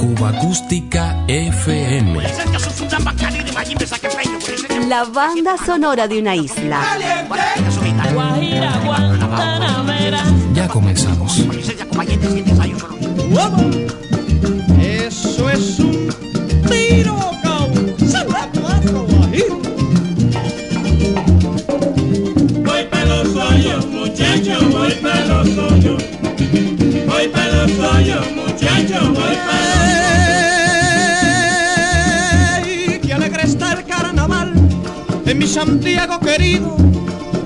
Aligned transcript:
Cuba 0.00 0.30
Acústica 0.30 1.24
FM. 1.28 2.20
La 4.88 5.04
banda 5.04 5.56
sonora 5.56 6.08
de 6.08 6.18
una 6.18 6.34
isla. 6.34 6.82
Ya 10.52 10.66
comenzamos. 10.66 11.38
Eso 14.80 15.48
es 15.48 15.78
un 15.78 16.08
tiro, 16.68 17.31
Ey, 32.64 33.00
Qué 33.02 33.12
alegre 33.12 33.42
está 33.44 33.82
carnaval 33.84 34.52
en 35.26 35.38
mi 35.38 35.46
Santiago 35.46 36.18
querido. 36.20 36.76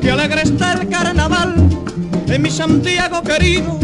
Qué 0.00 0.10
alegre 0.10 0.42
está 0.42 0.74
el 0.74 0.88
carnaval 0.88 1.54
en 2.28 2.42
mi 2.42 2.50
Santiago 2.50 3.22
querido. 3.22 3.78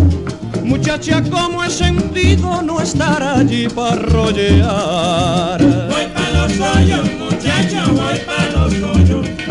Muchacha, 0.64 1.23
como 1.23 1.64
he 1.64 1.70
sentido 1.70 2.62
no 2.62 2.80
estar 2.80 3.23
allí 3.23 3.69
para 3.69 3.97
rollear. 3.97 5.61
Voy 5.61 6.06
para 6.14 6.47
los 6.47 6.52
hoyos, 6.61 7.11
muchacho, 7.19 7.92
voy 7.92 8.19
para 8.20 8.66
los 8.66 8.72
hoyos. 8.74 9.41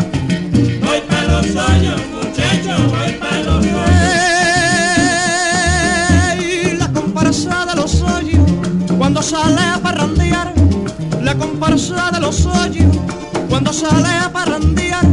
Cuando 9.22 9.38
sale 9.38 9.62
a 9.62 9.78
parrandear. 9.78 10.52
La 11.22 11.34
comparsa 11.36 12.10
de 12.12 12.20
los 12.20 12.44
hoyos 12.44 12.96
cuando 13.48 13.72
sale 13.72 14.08
a 14.08 14.32
parrandear. 14.32 15.04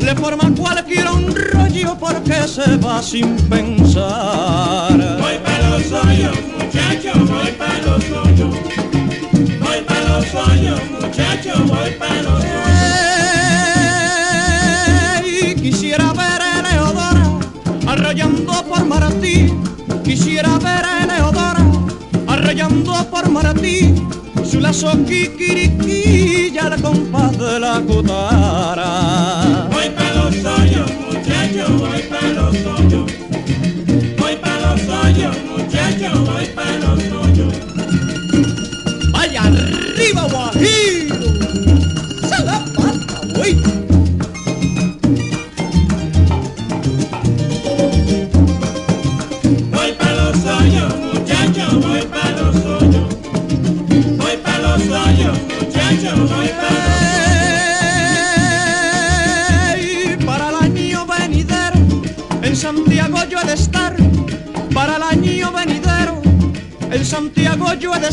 Le 0.00 0.14
forma 0.14 0.54
cualquiera 0.56 1.12
un 1.12 1.34
rollo 1.34 1.96
porque 1.98 2.46
se 2.46 2.76
va 2.76 3.02
sin 3.02 3.36
pensar. 3.48 4.92
Voy 5.20 5.38
para 5.44 5.70
los 5.70 5.90
hoyos, 5.90 6.38
muchacho, 6.58 7.12
voy 7.26 7.50
para 7.58 7.78
los 7.78 8.04
hoyos. 8.04 8.54
Voy 9.60 9.80
para 9.86 10.00
los 10.08 10.34
hoyos, 10.34 10.80
muchacho, 11.00 11.64
voy 11.66 11.90
para 11.98 12.22
los 12.22 12.44
hoyos. 12.44 12.70
Quisiera 15.60 16.12
ver 16.12 16.42
a 16.42 16.60
Eleodora 16.60 17.26
arrollando 17.86 18.52
por 18.68 18.84
Maratí. 18.86 19.52
Quisiera 20.04 20.58
ver 20.58 20.84
a 20.84 21.09
arrollando 22.60 23.10
por 23.10 23.30
Maratí. 23.30 23.94
Su 24.44 24.60
lazo 24.60 24.90
kikiriki 25.04 26.58
al 26.58 26.80
compás 26.82 27.38
de 27.38 27.60
la 27.60 27.80
cutara. 27.80 29.68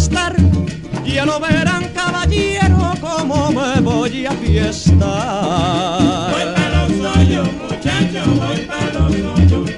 Estar 0.07 0.34
ya 1.06 1.25
lo 1.25 1.40
verán 1.40 1.84
caballero 1.94 2.94
como 3.01 3.51
me 3.51 3.81
voy 3.81 4.25
a 4.25 4.31
fiestar 4.31 6.31
Voy 6.31 6.45
para 6.56 6.88
los 6.88 7.18
hoyos, 7.18 7.47
muchacho, 7.63 8.22
voy 8.41 8.59
para 8.69 8.94
los 8.94 9.12
hoyos. 9.12 9.69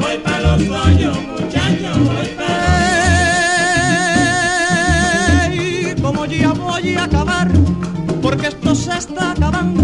Voy 0.00 0.16
para 0.24 0.56
los 0.56 0.62
hoyos, 0.68 1.16
muchacho, 1.32 1.90
voy 2.06 2.26
para 2.36 2.60
Ey, 5.46 5.94
como 6.02 6.24
ya 6.26 6.52
voy 6.52 6.94
a 6.96 7.04
acabar, 7.04 7.48
porque 8.22 8.46
esto 8.48 8.74
se 8.74 8.96
está 8.96 9.32
acabando. 9.32 9.82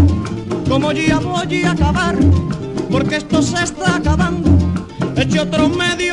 Como 0.69 0.91
ya 0.91 1.19
voy 1.19 1.63
a 1.63 1.71
acabar, 1.71 2.15
porque 2.91 3.15
esto 3.17 3.41
se 3.41 3.63
está 3.63 3.95
acabando. 3.97 4.49
Eche 5.15 5.39
otro 5.39 5.69
medio 5.69 6.06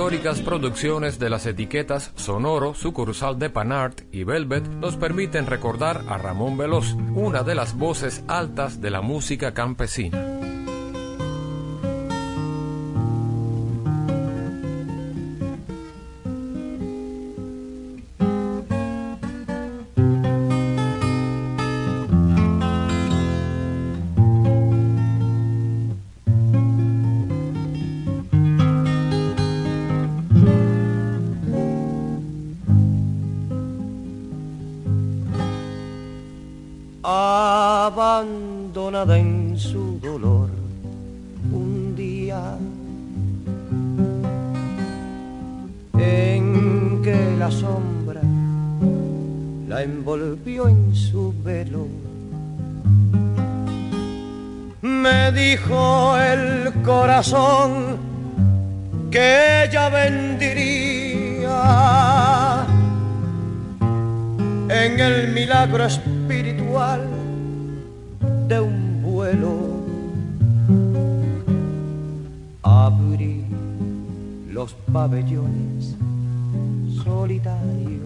históricas 0.00 0.40
producciones 0.40 1.18
de 1.18 1.28
las 1.28 1.44
etiquetas 1.44 2.10
Sonoro, 2.16 2.72
sucursal 2.72 3.38
de 3.38 3.50
Panart 3.50 4.00
y 4.10 4.24
Velvet 4.24 4.66
nos 4.66 4.96
permiten 4.96 5.46
recordar 5.46 6.04
a 6.08 6.16
Ramón 6.16 6.56
Veloz, 6.56 6.94
una 7.14 7.42
de 7.42 7.54
las 7.54 7.76
voces 7.76 8.24
altas 8.26 8.80
de 8.80 8.88
la 8.88 9.02
música 9.02 9.52
campesina. 9.52 10.39
Abandonada 37.92 39.18
en 39.18 39.58
su 39.58 39.98
dolor 39.98 40.48
un 41.52 41.96
día 41.96 42.56
en 45.98 47.02
que 47.02 47.18
la 47.36 47.50
sombra 47.50 48.22
la 49.68 49.82
envolvió 49.82 50.68
en 50.68 50.94
su 50.94 51.34
velo. 51.42 51.88
Me 54.82 55.32
dijo 55.32 56.16
el 56.16 56.72
corazón 56.82 57.98
que 59.10 59.64
ella 59.64 59.88
vendría 59.88 61.56
en 64.68 65.00
el 65.00 65.32
milagro 65.32 65.86
espiritual 65.86 67.09
los 74.60 74.74
pabellones 74.92 75.96
solitarios, 77.02 78.02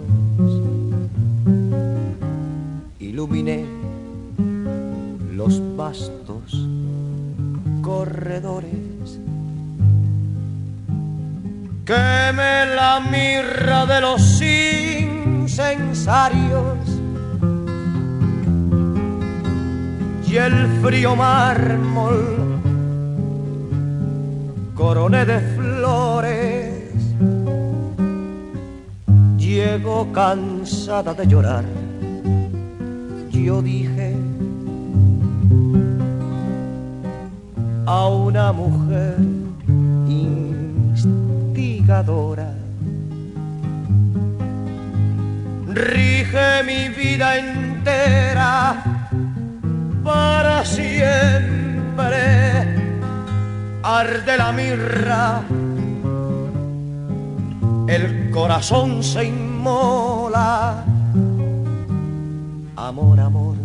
iluminé 3.00 3.64
los 5.32 5.60
vastos 5.76 6.68
corredores. 7.82 9.18
Queme 11.84 12.66
la 12.76 13.00
mirra 13.00 13.84
de 13.86 14.00
los 14.00 14.40
incensarios 14.40 16.78
y 20.24 20.36
el 20.36 20.68
frío 20.80 21.16
mármol 21.16 22.60
coroné 24.76 25.24
de 25.24 25.53
llegó 29.54 30.12
cansada 30.12 31.14
de 31.14 31.26
llorar. 31.26 31.64
Yo 33.30 33.62
dije 33.62 34.14
a 37.86 38.08
una 38.08 38.52
mujer 38.52 39.16
instigadora. 40.96 42.50
Rige 45.68 46.62
mi 46.64 46.88
vida 46.88 47.36
entera 47.36 48.82
para 50.02 50.64
siempre. 50.64 52.22
Arde 53.82 54.36
la 54.38 54.52
mirra, 54.52 55.42
el 57.88 58.30
corazón 58.30 59.02
se 59.02 59.24
inmola. 59.26 60.84
Amor, 62.76 63.20
amor 63.20 63.64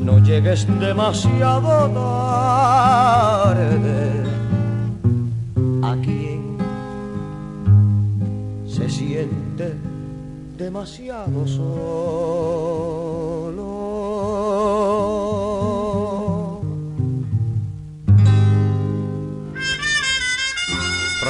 no 0.00 0.18
llegues 0.18 0.66
demasiado 0.80 1.88
tarde 3.50 4.24
a 5.82 5.96
quien 6.02 6.56
se 8.66 8.88
siente 8.88 9.74
demasiado 10.56 11.46
solo. 11.46 12.80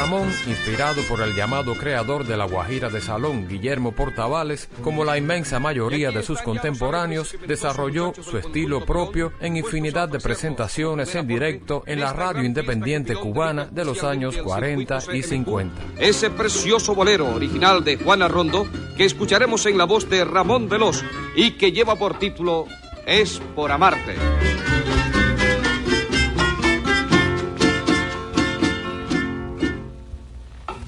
Ramón, 0.01 0.33
inspirado 0.47 1.03
por 1.03 1.21
el 1.21 1.35
llamado 1.35 1.75
creador 1.75 2.27
de 2.27 2.35
la 2.35 2.47
Guajira 2.47 2.89
de 2.89 3.03
Salón, 3.03 3.47
Guillermo 3.47 3.93
Portavales, 3.93 4.71
como 4.83 5.05
la 5.05 5.19
inmensa 5.19 5.59
mayoría 5.59 6.11
de 6.11 6.23
sus 6.23 6.41
contemporáneos, 6.41 7.37
desarrolló 7.47 8.15
su 8.19 8.39
estilo 8.39 8.87
propio 8.87 9.35
en 9.41 9.59
infinidad 9.59 10.09
de 10.09 10.19
presentaciones 10.19 11.15
en 11.15 11.27
directo 11.27 11.83
en 11.85 12.01
la 12.01 12.15
radio 12.15 12.45
independiente 12.45 13.15
cubana 13.15 13.67
de 13.67 13.85
los 13.85 14.03
años 14.03 14.39
40 14.39 15.01
y 15.13 15.23
50. 15.23 15.83
Ese 15.99 16.31
precioso 16.31 16.95
bolero 16.95 17.29
original 17.35 17.85
de 17.85 17.99
Juana 17.99 18.27
Rondo 18.27 18.67
que 18.97 19.05
escucharemos 19.05 19.67
en 19.67 19.77
la 19.77 19.85
voz 19.85 20.09
de 20.09 20.25
Ramón 20.25 20.71
Veloz 20.71 21.05
y 21.37 21.59
que 21.59 21.73
lleva 21.73 21.97
por 21.97 22.19
título 22.19 22.65
Es 23.07 23.39
por 23.55 23.71
amarte. 23.71 24.15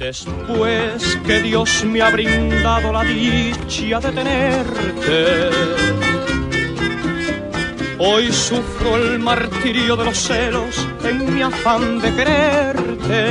Después 0.02 1.16
que 1.25 1.40
Dios 1.43 1.84
me 1.84 2.02
ha 2.02 2.10
brindado 2.10 2.93
la 2.93 3.04
dicha 3.04 4.00
de 4.00 4.10
tenerte, 4.10 5.50
hoy 7.99 8.32
sufro 8.32 8.96
el 8.96 9.20
martirio 9.20 9.94
de 9.94 10.04
los 10.04 10.19
celos 10.19 10.88
en 11.04 11.32
mi 11.32 11.40
afán 11.40 12.00
de 12.00 12.12
quererte. 12.16 13.26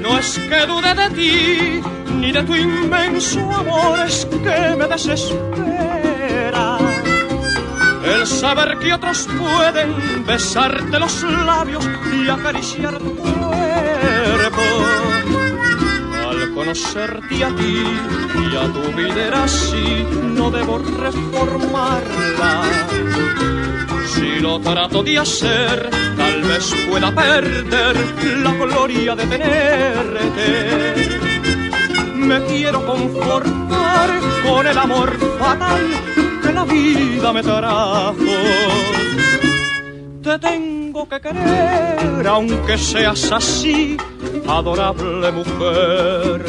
No 0.00 0.16
es 0.16 0.38
que 0.48 0.66
dude 0.66 0.94
de 0.94 1.10
ti, 1.10 1.82
ni 2.14 2.30
de 2.30 2.44
tu 2.44 2.54
inmenso 2.54 3.40
amor, 3.50 3.98
es 4.06 4.24
que 4.26 4.76
me 4.78 4.86
desespera. 4.86 6.78
El 8.04 8.28
saber 8.28 8.78
que 8.78 8.92
otros 8.92 9.26
pueden 9.40 10.24
besarte 10.24 11.00
los 11.00 11.20
labios 11.24 11.84
y 12.14 12.28
acariciar 12.28 12.96
tu 12.98 13.39
conocerte 16.60 17.42
a 17.42 17.48
ti 17.56 17.82
y 18.52 18.56
a 18.56 18.66
tu 18.70 18.82
vida 18.94 19.28
era 19.28 19.44
así, 19.44 20.04
no 20.36 20.50
debo 20.50 20.76
reformarla. 20.78 22.52
Si 24.12 24.40
lo 24.40 24.60
trato 24.60 25.02
de 25.02 25.18
hacer, 25.18 25.88
tal 26.18 26.42
vez 26.42 26.74
pueda 26.90 27.14
perder 27.14 27.96
la 28.44 28.52
gloria 28.52 29.16
de 29.16 29.26
tenerte. 29.26 30.48
Me 32.14 32.44
quiero 32.44 32.84
conformar 32.84 34.10
con 34.46 34.66
el 34.66 34.76
amor 34.76 35.16
fatal 35.38 35.80
que 36.42 36.52
la 36.52 36.64
vida 36.64 37.32
me 37.32 37.42
trajo. 37.42 38.14
Te 40.22 40.38
tengo 40.38 41.08
que 41.08 41.20
querer, 41.22 42.26
aunque 42.26 42.76
seas 42.76 43.32
así, 43.32 43.96
adorable 44.50 45.30
mujer. 45.30 46.44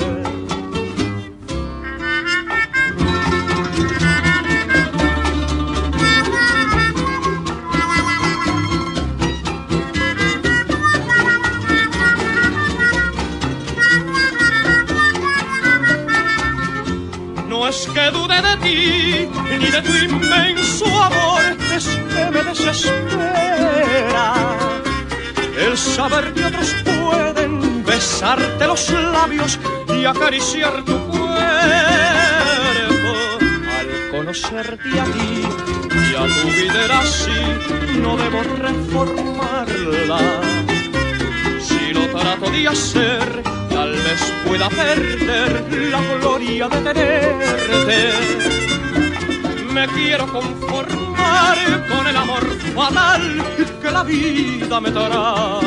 No 17.47 17.67
es 17.67 17.87
que 17.93 18.11
dude 18.11 18.41
de 18.41 18.57
ti, 18.63 19.29
ni 19.59 19.67
de 19.69 19.81
tu 19.81 19.93
inmenso 19.95 20.85
amor, 20.85 21.41
es 21.75 21.85
que 21.85 22.31
me 22.31 22.43
desespera. 22.49 24.33
El 25.55 25.77
saber 25.77 26.33
que 26.33 26.45
otros 26.45 26.90
besarte 28.21 28.67
los 28.67 28.89
labios 28.91 29.59
y 29.99 30.05
acariciar 30.05 30.83
tu 30.83 30.95
cuerpo. 31.07 31.23
Al 33.79 34.09
conocerte 34.11 34.99
a 34.99 35.05
ti 35.05 35.41
y 35.91 36.15
a 36.15 36.27
tu 36.27 36.47
vida 36.49 36.85
era 36.85 36.99
así, 36.99 37.41
no 37.99 38.15
debo 38.17 38.43
reformarla. 38.43 40.19
Si 41.59 41.93
lo 41.93 42.05
trato 42.09 42.51
de 42.51 42.67
hacer, 42.67 43.41
tal 43.69 43.91
vez 43.91 44.33
pueda 44.47 44.69
perder 44.69 45.89
la 45.89 46.01
gloria 46.19 46.67
de 46.69 46.93
tenerte. 46.93 48.13
Me 49.73 49.87
quiero 49.87 50.27
conformar 50.27 51.57
con 51.89 52.05
el 52.05 52.15
amor 52.15 52.45
fatal 52.75 53.43
que 53.81 53.91
la 53.91 54.03
vida 54.03 54.79
me 54.79 54.91
trajo. 54.91 55.61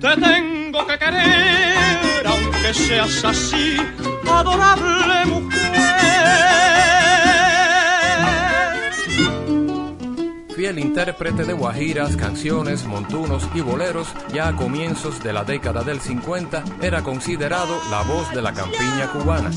Te 0.00 0.16
tengo 0.16 0.51
que 0.86 0.98
querer, 0.98 2.26
aunque 2.26 2.74
seas 2.74 3.24
así, 3.24 3.76
adorable 4.30 5.26
mujer. 5.26 5.72
Fiel 10.54 10.78
intérprete 10.78 11.44
de 11.44 11.54
guajiras, 11.54 12.16
canciones, 12.16 12.84
montunos 12.84 13.48
y 13.54 13.60
boleros, 13.60 14.08
ya 14.32 14.48
a 14.48 14.56
comienzos 14.56 15.22
de 15.22 15.32
la 15.32 15.44
década 15.44 15.82
del 15.82 16.00
50 16.00 16.62
era 16.82 17.02
considerado 17.02 17.80
la 17.90 18.02
voz 18.02 18.30
de 18.32 18.42
la 18.42 18.52
campiña 18.52 19.10
cubana. 19.12 19.50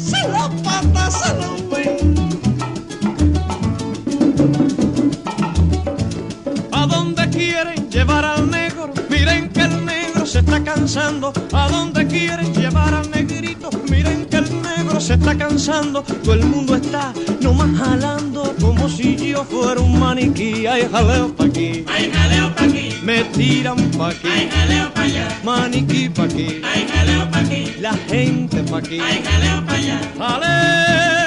Cansando. 10.65 11.31
¿A 11.53 11.69
dónde 11.69 12.05
quieren 12.07 12.53
llevar 12.53 12.93
al 12.93 13.09
negrito? 13.11 13.69
Miren 13.89 14.25
que 14.25 14.37
el 14.37 14.61
negro 14.61 14.99
se 14.99 15.13
está 15.13 15.37
cansando. 15.37 16.01
Todo 16.01 16.33
el 16.33 16.43
mundo 16.43 16.75
está 16.75 17.13
nomás 17.41 17.69
jalando 17.77 18.53
como 18.59 18.89
si 18.89 19.15
yo 19.15 19.45
fuera 19.45 19.79
un 19.79 19.99
maniquí. 19.99 20.65
Ay, 20.65 20.87
jaleo 20.91 21.33
pa' 21.35 21.45
aquí. 21.45 21.85
Ay, 21.87 22.11
jaleo 22.11 22.53
pa' 22.55 22.65
aquí. 22.65 22.89
Me 23.03 23.23
tiran 23.35 23.77
pa' 23.91 24.09
aquí. 24.09 24.27
Ay, 24.27 24.49
jaleo 24.51 24.93
pa' 24.93 25.03
allá. 25.03 25.27
Maniquí 25.43 26.09
pa' 26.09 26.23
aquí. 26.23 26.61
Ay, 26.63 26.87
jaleo 26.91 27.31
pa' 27.31 27.39
aquí. 27.39 27.75
La 27.79 27.93
gente 28.09 28.63
pa' 28.63 28.79
aquí. 28.79 28.99
Ay, 28.99 29.23
jaleo 29.23 29.65
pa' 29.65 29.73
allá. 29.73 29.99
¡Jaleo! 30.17 31.24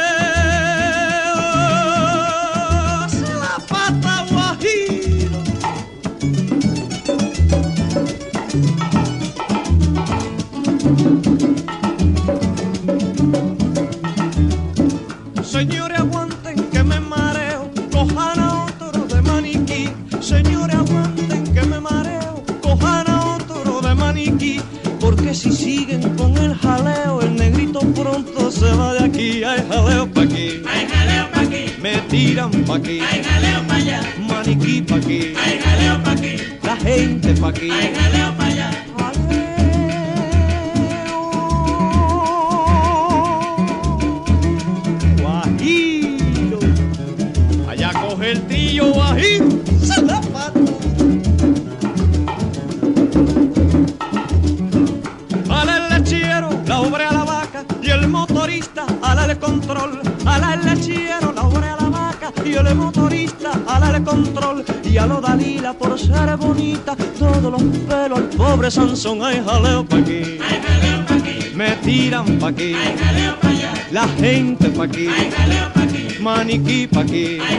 lucky 76.99 77.39
qué. 77.39 77.58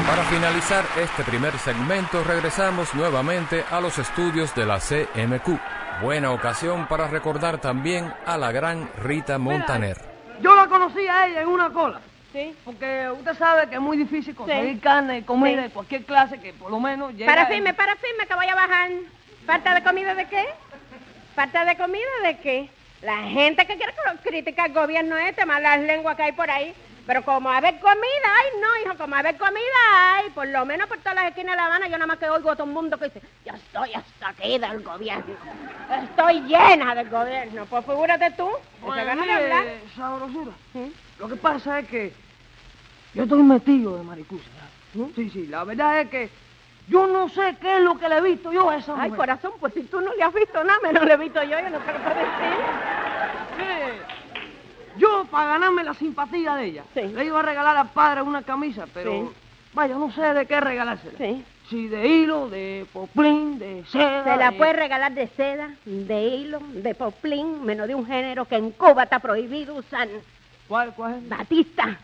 Para 0.06 0.22
finalizar 0.25 0.84
este 1.00 1.25
primer 1.25 1.56
segmento, 1.58 2.22
regresamos 2.25 2.94
nuevamente 2.94 3.64
a 3.70 3.80
los 3.80 3.98
estudios 3.98 4.54
de 4.54 4.66
la 4.66 4.78
CMQ. 4.78 5.58
Buena 6.02 6.30
ocasión 6.32 6.86
para 6.88 7.08
recordar 7.08 7.58
también 7.58 8.12
a 8.26 8.36
la 8.36 8.52
gran 8.52 8.90
Rita 9.02 9.38
Montaner. 9.38 9.96
Yo 10.42 10.54
la 10.54 10.66
conocí 10.66 11.06
a 11.08 11.26
ella 11.26 11.40
en 11.42 11.48
una 11.48 11.70
cola. 11.70 12.00
Sí. 12.32 12.54
Porque 12.66 13.08
usted 13.16 13.34
sabe 13.38 13.66
que 13.68 13.76
es 13.76 13.80
muy 13.80 13.96
difícil 13.96 14.34
conseguir 14.34 14.75
Sí. 14.75 14.80
carne 14.80 15.18
y 15.18 15.22
comida 15.22 15.56
Sí. 15.56 15.62
de 15.62 15.70
cualquier 15.70 16.04
clase 16.04 16.38
que 16.38 16.52
por 16.52 16.70
lo 16.70 16.78
menos 16.78 17.12
llegue. 17.12 17.25
Para 17.25 17.46
firme, 17.46 17.72
para 17.72 17.96
firme, 17.96 18.26
que 18.28 18.34
voy 18.34 18.46
a 18.46 18.54
bajar. 18.54 18.90
¿Falta 19.46 19.75
de 19.75 19.82
comida 19.82 20.14
de 20.14 20.26
qué? 20.26 20.44
¿Falta 21.37 21.66
de 21.66 21.76
comida 21.76 22.02
de 22.25 22.38
qué? 22.38 22.71
La 23.02 23.25
gente 23.25 23.66
que 23.66 23.76
quiere 23.76 23.93
criticar 24.25 24.69
el 24.69 24.73
gobierno 24.73 25.19
este, 25.19 25.45
más 25.45 25.61
las 25.61 25.78
lenguas 25.81 26.16
que 26.16 26.23
hay 26.23 26.33
por 26.33 26.50
ahí. 26.50 26.73
Pero 27.07 27.23
como 27.25 27.50
haber 27.50 27.78
comida, 27.78 28.25
ay 28.25 28.61
no, 28.61 28.83
hijo, 28.83 28.97
como 28.97 29.14
haber 29.14 29.37
comida, 29.37 29.61
ay, 30.16 30.31
por 30.31 30.49
lo 30.49 30.64
menos 30.64 30.88
por 30.88 30.97
todas 30.99 31.14
las 31.14 31.26
esquinas 31.28 31.52
de 31.52 31.57
La 31.59 31.66
Habana, 31.66 31.87
yo 31.88 31.93
nada 31.99 32.07
más 32.07 32.19
que 32.19 32.28
oigo 32.28 32.50
a 32.50 32.57
todo 32.57 32.66
el 32.66 32.73
mundo 32.73 32.99
que 32.99 33.05
dice, 33.05 33.21
yo 33.45 33.52
estoy 33.52 33.93
hasta 33.95 34.28
aquí 34.31 34.59
del 34.59 34.83
gobierno, 34.83 35.37
estoy 36.02 36.40
llena 36.40 36.95
del 36.95 37.09
gobierno. 37.11 37.66
Pues 37.66 37.85
figúrate 37.85 38.31
tú, 38.31 38.49
que 38.81 38.87
Oye, 38.90 39.00
se 39.00 39.07
gana 39.07 39.25
de 39.26 39.33
hablar. 39.33 39.64
sabrosura. 39.95 40.52
¿Mm? 40.73 40.87
Lo 41.21 41.28
que 41.28 41.37
pasa 41.37 41.78
es 41.81 41.88
que 41.88 42.12
yo 43.14 43.23
estoy 43.25 43.43
metido 43.43 43.99
de 43.99 44.02
maricusa. 44.02 44.49
¿ya? 44.95 45.05
Sí, 45.14 45.31
sí, 45.31 45.47
la 45.47 45.62
verdad 45.64 46.00
es 46.00 46.09
que 46.09 46.31
yo 46.88 47.07
no 47.07 47.28
sé 47.28 47.57
qué 47.61 47.76
es 47.78 47.83
lo 47.83 47.99
que 47.99 48.09
le 48.09 48.19
he 48.19 48.21
visto 48.21 48.52
yo 48.52 48.71
a 48.71 48.76
esa 48.76 48.93
Ay, 48.95 49.11
mujer. 49.11 49.16
corazón, 49.16 49.52
pues 49.61 49.75
si 49.75 49.83
tú 49.83 50.00
no 50.00 50.12
le 50.14 50.23
has 50.23 50.33
visto 50.33 50.62
nada, 50.62 50.78
menos 50.83 51.05
le 51.05 51.12
he 51.14 51.16
visto 51.16 51.43
yo, 51.43 51.50
yo 51.59 51.71
no 51.71 51.78
te 51.81 51.93
lo 51.93 51.99
puedo 51.99 52.14
decir. 52.14 52.64
Mire, 53.59 53.99
yo, 54.97 55.25
para 55.31 55.49
ganarme 55.55 55.85
la 55.85 55.95
simpatía 55.95 56.55
de 56.57 56.64
ella, 56.66 56.85
Sí. 56.95 57.02
le 57.02 57.25
iba 57.25 57.38
a 57.40 57.43
regalar 57.43 57.76
al 57.76 57.90
padre 57.90 58.23
una 58.23 58.43
camisa, 58.43 58.87
pero 58.95 59.11
Sí. 59.12 59.31
vaya, 59.75 59.95
no 59.97 60.11
sé 60.12 60.23
de 60.35 60.47
qué 60.47 60.61
regalársela. 60.61 61.19
Sí. 61.19 61.45
Si 61.69 61.88
de 61.88 62.07
hilo, 62.07 62.49
de 62.49 62.87
poplín, 62.93 63.59
de 63.59 63.85
seda. 63.90 64.23
Se 64.23 64.37
la 64.37 64.52
de- 64.52 64.57
puede 64.57 64.73
regalar 64.75 65.12
de 65.12 65.26
seda, 65.26 65.71
de 65.85 66.23
hilo, 66.28 66.61
de 66.62 66.95
poplín, 66.95 67.64
menos 67.64 67.88
de 67.88 67.97
un 67.97 68.07
género 68.07 68.45
que 68.45 68.55
en 68.55 68.71
Cuba 68.71 69.02
está 69.02 69.19
prohibido 69.19 69.75
usar. 69.75 70.07
¿Cuál, 70.69 70.95
cuál 70.95 71.14
es? 71.16 71.28
Batista. 71.28 71.99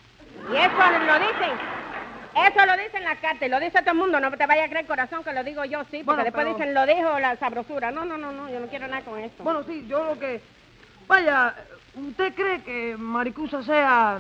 Y 0.53 0.57
eso 0.57 0.75
lo 1.07 1.15
dicen. 1.21 1.53
Eso 2.35 2.67
lo 2.67 2.77
dicen 2.83 3.05
las 3.05 3.19
cartas, 3.19 3.43
y 3.43 3.51
lo 3.51 3.61
dice 3.61 3.81
todo 3.81 3.93
el 3.93 3.99
mundo, 3.99 4.19
no 4.21 4.31
te 4.31 4.47
vayas 4.47 4.67
a 4.67 4.71
creer 4.71 4.87
corazón 4.87 5.23
que 5.23 5.33
lo 5.33 5.45
digo 5.45 5.65
yo, 5.65 5.81
sí, 5.91 6.03
porque 6.03 6.05
Bueno, 6.05 6.25
después 6.25 6.45
pero- 6.47 6.57
dicen 6.57 6.75
lo 6.75 6.87
dijo 6.87 7.19
la 7.19 7.37
sabrosura. 7.37 7.91
No, 7.91 8.05
no, 8.05 8.17
no, 8.17 8.33
no, 8.33 8.49
yo 8.51 8.59
no 8.61 8.67
quiero 8.69 8.89
nada 8.89 9.03
con 9.03 9.19
esto. 9.19 9.43
Bueno, 9.45 9.63
sí, 9.65 9.85
yo 9.89 10.05
lo 10.05 10.19
que... 10.19 10.41
Vaya, 11.07 11.55
¿usted 11.95 12.33
cree 12.35 12.63
que 12.63 12.97
Maricusa 12.99 13.63
sea... 13.63 14.19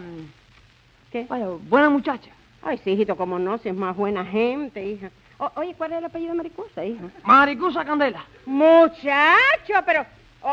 ¿Qué? 1.10 1.26
Vaya, 1.28 1.46
buena 1.68 1.88
muchacha? 1.90 2.30
Ay, 2.62 2.78
sí, 2.84 2.90
hijito, 2.92 3.16
cómo 3.16 3.38
no, 3.38 3.58
si 3.58 3.68
es 3.70 3.74
más 3.74 3.96
buena 3.96 4.24
gente, 4.24 4.84
hija. 4.84 5.10
O- 5.38 5.50
oye, 5.56 5.74
¿cuál 5.74 5.92
es 5.92 5.98
el 5.98 6.04
apellido 6.04 6.32
de 6.32 6.36
Maricusa, 6.36 6.84
hija? 6.84 7.04
Maricusa 7.24 7.84
Candela. 7.84 8.24
Muchacho, 8.46 9.74
pero 9.84 10.04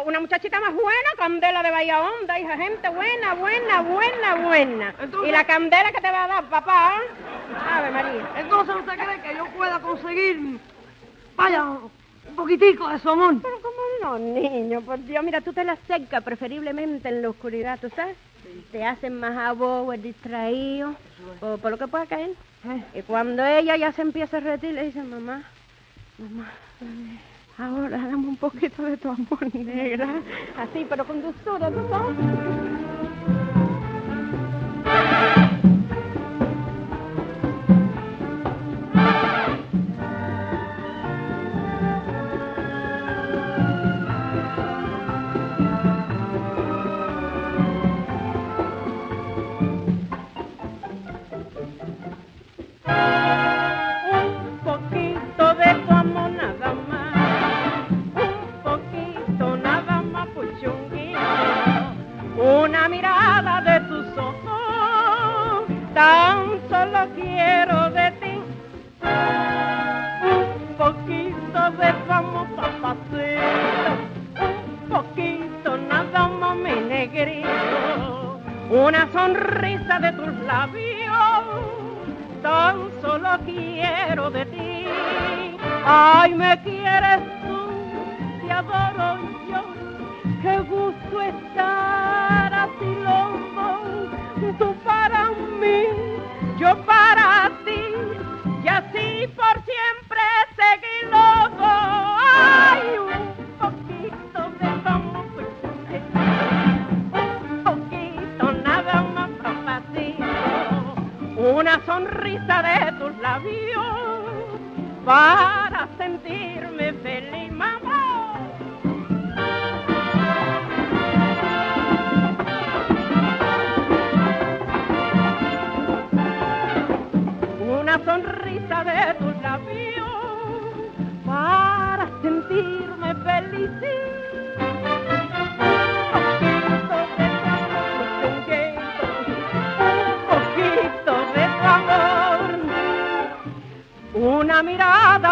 una 0.06 0.20
muchachita 0.20 0.60
más 0.60 0.74
buena, 0.74 1.10
Candela 1.18 1.64
de 1.64 1.72
Bahía 1.72 2.02
Honda, 2.02 2.40
hija, 2.40 2.56
gente 2.58 2.90
buena, 2.90 3.34
buena, 3.36 3.82
buena, 3.82 4.36
buena. 4.36 4.94
Entonces- 5.00 5.30
¿Y 5.30 5.32
la 5.32 5.44
candela 5.46 5.92
que 5.92 6.02
te 6.02 6.12
va 6.12 6.24
a 6.26 6.28
dar, 6.28 6.44
papá? 6.46 6.94
Ave 7.72 7.92
María. 7.92 8.30
Entonces, 8.38 8.76
¿usted 8.76 8.94
cree 8.94 9.22
que 9.22 9.36
yo 9.38 9.46
pueda 9.48 9.80
conseguir... 9.80 10.60
Vaya, 11.36 11.64
un 11.64 12.36
poquitico 12.36 12.88
de 12.90 13.00
su 13.00 13.10
amor? 13.10 13.36
Pero 13.42 13.56
cómo 13.62 13.78
no, 14.02 14.20
niño, 14.20 14.82
por 14.82 15.00
Dios, 15.04 15.24
mira, 15.24 15.42
tú 15.42 15.54
te 15.54 15.64
la 15.64 15.74
acercas 15.74 16.24
preferiblemente 16.24 17.10
en 17.10 17.22
la 17.22 17.30
oscuridad, 17.30 17.80
¿tú 17.80 17.90
sabes? 17.96 18.16
Te 18.72 18.86
hacen 18.86 19.20
más 19.20 19.36
abobo, 19.38 19.92
distraído, 19.94 20.94
o 21.42 21.58
por 21.58 21.72
lo 21.72 21.78
que 21.78 21.88
pueda 21.88 22.06
caer. 22.06 22.32
Eh, 22.66 23.00
Y 23.00 23.02
cuando 23.04 23.44
ella 23.46 23.76
ya 23.78 23.92
se 23.92 24.02
empieza 24.02 24.38
a 24.38 24.42
retir, 24.42 24.74
le 24.74 24.84
dice, 24.86 25.02
mamá, 25.02 25.44
mamá, 26.18 26.52
dame- 26.80 27.20
ahora 27.60 27.98
dame 27.98 28.28
un 28.28 28.38
poquito 28.38 28.84
de 28.84 28.98
tu 28.98 29.10
amor, 29.10 29.54
negra. 29.54 30.22
Así, 30.58 30.86
pero 30.90 31.06
con 31.06 31.22
dulzura, 31.22 31.70
¿tú 31.70 32.89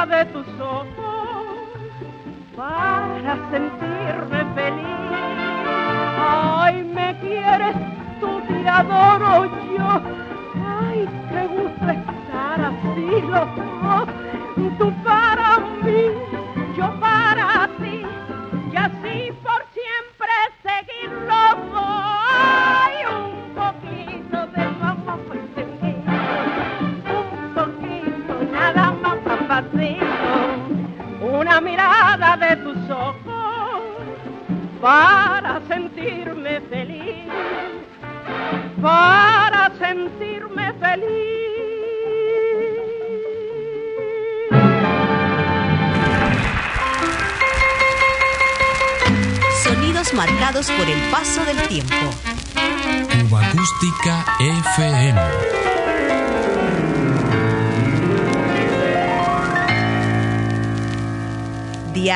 de 0.05 0.25
tus 0.25 0.47
ojos 0.59 1.47
para 2.55 3.35
sentirme 3.49 4.45
feliz. 4.53 4.85
Ay, 6.19 6.83
me 6.83 7.17
quieres, 7.19 7.75
tú 8.19 8.39
te 8.47 8.69
adoro 8.69 9.26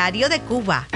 Diario 0.01 0.29
de 0.29 0.41
Cuba. 0.41 0.87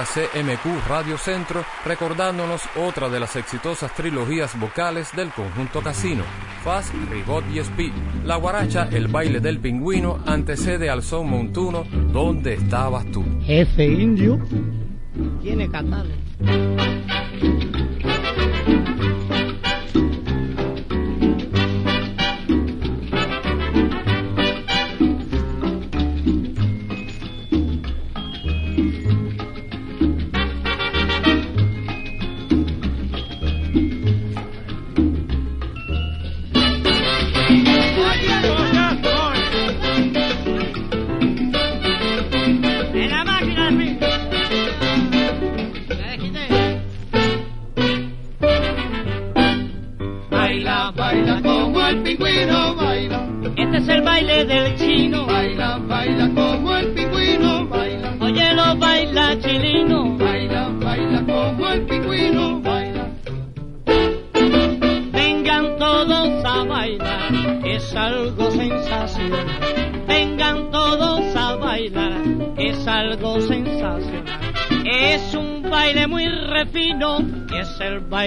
CMQ 0.05 0.89
Radio 0.89 1.19
Centro 1.19 1.65
recordándonos 1.85 2.63
otra 2.77 3.09
de 3.09 3.21
las 3.21 3.37
exitosas 3.37 3.95
trilogías 3.95 4.59
vocales 4.59 5.11
del 5.15 5.31
conjunto 5.31 5.81
Casino, 5.83 6.25
Faz, 6.65 6.93
Ribot 7.11 7.45
y 7.53 7.59
Speed. 7.59 7.93
La 8.25 8.37
guaracha 8.37 8.89
El 8.91 9.09
baile 9.09 9.41
del 9.41 9.59
pingüino 9.59 10.19
antecede 10.27 10.91
al 10.91 11.03
son 11.03 11.29
montuno 11.29 11.85
¿Dónde 12.13 12.55
estabas 12.55 13.05
tú? 13.11 13.25
Ese 13.47 13.85
indio 13.87 14.39
tiene 15.43 15.71
catales. 15.71 16.22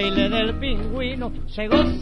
baile 0.06 0.28
del 0.28 0.54
pingüino 0.54 1.32
se 1.48 1.66
goza 1.66 1.95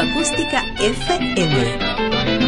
Acústica 0.00 0.64
FM. 0.80 2.39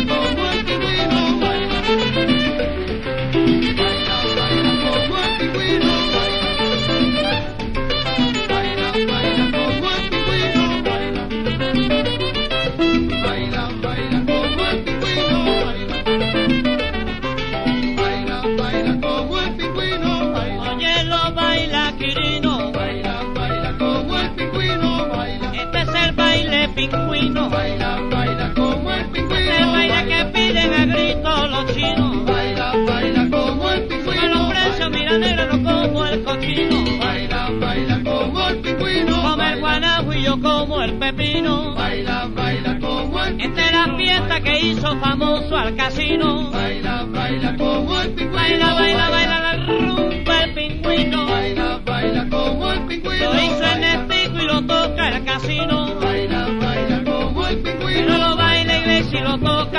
chinos. 27.33 27.51
Baila, 27.51 28.01
baila 28.11 28.55
como 28.55 28.93
el 28.93 29.05
pingüino. 29.07 29.57
Que 29.57 29.65
baila 29.65 30.05
que 30.05 30.25
piden 30.27 30.75
a 30.75 30.85
gritos 30.87 31.51
los 31.51 31.75
chinos. 31.75 32.25
Baila, 32.27 32.73
baila 32.87 33.31
como 33.31 33.71
el 33.71 33.83
pingüino. 33.87 34.21
Con 34.21 34.31
los 34.31 34.51
precios, 34.51 34.91
mira 34.91 35.19
negro, 35.19 35.57
no 35.57 35.73
como 35.73 36.07
el 36.07 36.25
cochino. 36.25 36.99
Baila, 37.01 37.51
baila 37.61 38.03
como 38.05 38.49
el 38.49 38.59
pingüino. 38.59 39.23
Como 39.23 39.43
el 39.43 39.61
guanajo 39.61 40.13
y 40.13 40.23
yo 40.23 40.41
como 40.41 40.83
el 40.83 40.99
pepino. 40.99 41.75
Baila, 41.75 42.29
baila 42.35 42.79
como 42.79 43.25
el 43.25 43.37
pingüino. 43.37 43.61
Esta 43.61 43.67
es 43.67 43.73
la 43.73 43.97
fiesta 43.97 44.41
que 44.41 44.61
hizo 44.61 44.97
famoso 44.99 45.57
al 45.57 45.77
casino. 45.77 46.51
Baila, 46.51 47.05
baila 47.05 47.57
como 47.57 48.01
el 48.01 48.11
pingüino. 48.11 48.37
Baila, 48.37 48.75
baila, 48.75 49.11
baila 49.11 49.41
la 49.41 49.67
rumba 49.67 50.45
el 50.45 50.55
pingüino. 50.55 51.27
Baila, 51.27 51.81
baila 51.85 52.29
como 52.29 52.73
el 52.73 52.81
pingüino. 52.87 53.33
Lo 53.33 53.43
hizo 53.43 53.65
en 53.65 53.85
el 53.85 54.07
pico 54.07 54.39
y 54.39 54.47
lo 54.47 54.61
toca 54.67 55.09
el 55.09 55.25
casino. 55.25 55.82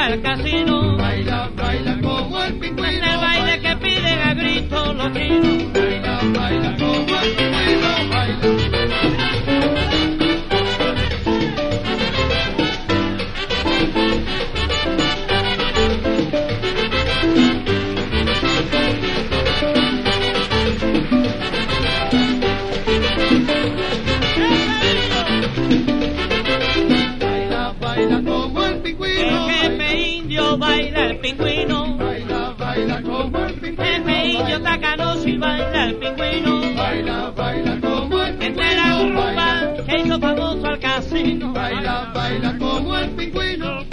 para 0.04 0.16
el 0.16 0.22
casino. 0.22 0.98
Baila, 0.98 1.50
baila 1.56 2.02
como 2.02 2.44
el 2.44 2.54
pingüino. 2.56 2.76
Pues 2.76 2.94
el 2.94 3.18
baile 3.18 3.60
que 3.62 3.76
piden 3.78 4.20
a 4.20 4.34
gritos 4.34 4.96
los 4.96 5.14
chinos. 5.14 5.74
Baila, 5.74 6.20
baila 6.38 6.76
como 6.78 7.20
el 7.22 7.36
pingüino. 7.36 8.10
Baila. 8.10 8.63
baila, 36.94 37.32
baila 37.32 37.80
como 37.82 38.22
el 38.22 38.36
pingüino. 38.36 38.46
Entre 38.46 38.76
la 38.76 39.00
rumba 39.00 39.84
que 39.86 40.00
hizo 40.00 40.20
famoso 40.20 40.68
al 40.68 40.80
casino. 40.80 41.54
Baila, 41.54 42.12
baila 42.14 42.58
como 42.60 42.98
el 42.98 43.10
pingüino. 43.12 43.84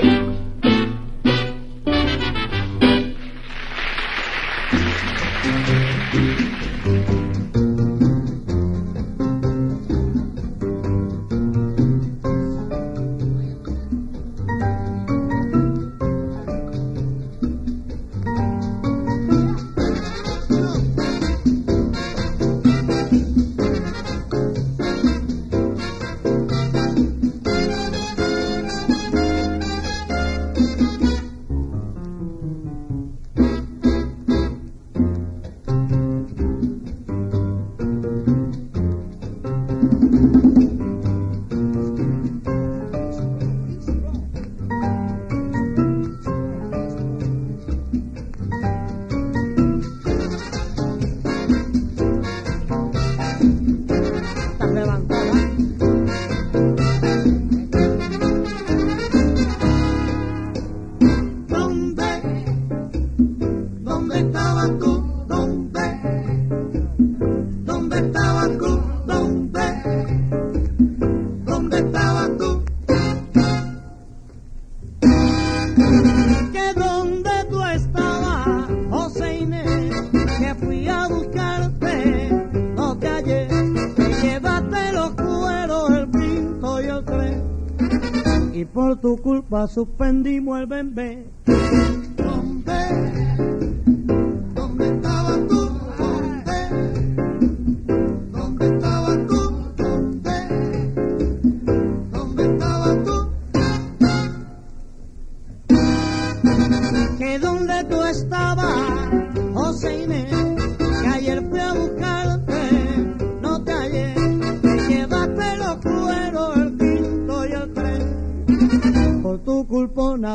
culpa 89.23 89.67
suspendimos 89.67 90.61
el 90.61 90.67
bebé. 90.67 91.27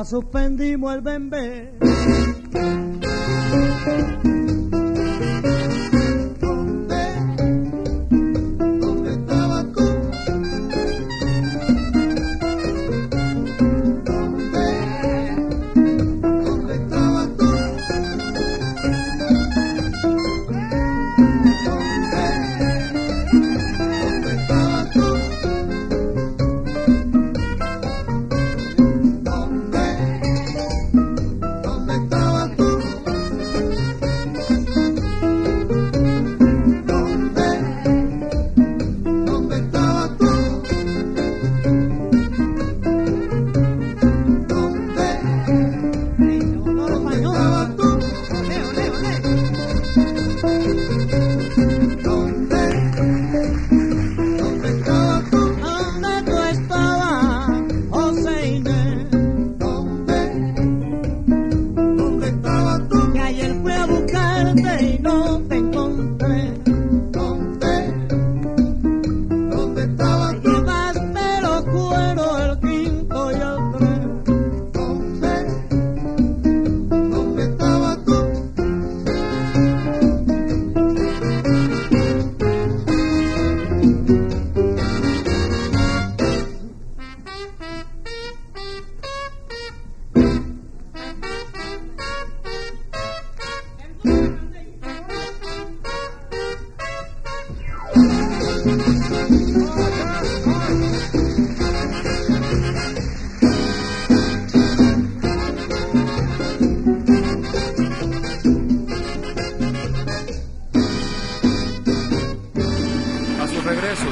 Suspendimos 0.06 0.96
el 0.96 1.02
bembé. 1.02 1.78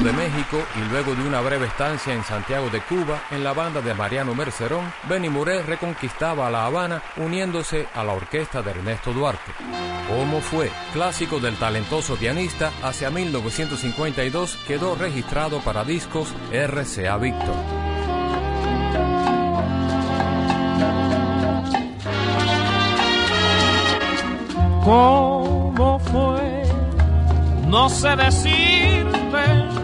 De 0.04 0.12
México 0.12 0.62
y 0.76 0.90
luego 0.90 1.14
de 1.14 1.26
una 1.26 1.40
breve 1.40 1.66
estancia 1.66 2.12
en 2.12 2.22
Santiago 2.24 2.68
de 2.68 2.82
Cuba 2.82 3.22
en 3.30 3.42
la 3.42 3.54
banda 3.54 3.80
de 3.80 3.94
Mariano 3.94 4.34
Mercerón, 4.34 4.92
Benny 5.08 5.30
Moré 5.30 5.62
reconquistaba 5.62 6.50
La 6.50 6.66
Habana 6.66 7.02
uniéndose 7.16 7.88
a 7.94 8.04
la 8.04 8.12
orquesta 8.12 8.60
de 8.60 8.72
Ernesto 8.72 9.14
Duarte. 9.14 9.52
¿Cómo 10.06 10.42
fue? 10.42 10.70
Clásico 10.92 11.40
del 11.40 11.56
talentoso 11.56 12.16
pianista, 12.16 12.70
hacia 12.82 13.08
1952 13.08 14.58
quedó 14.66 14.94
registrado 14.94 15.60
para 15.60 15.84
discos 15.84 16.34
RCA 16.52 17.16
Victor. 17.16 17.56
¿Cómo 24.84 25.98
fue? 25.98 26.62
No 27.68 27.88
sé 27.88 28.14
decirte 28.16 29.83